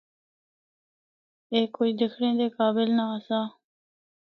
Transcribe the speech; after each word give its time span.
اے 1.51 1.59
کجھ 1.75 1.93
دکھنڑا 1.99 2.31
دے 2.39 2.47
قابل 2.57 2.87
نہ 2.97 3.03
آسا۔ 3.15 3.39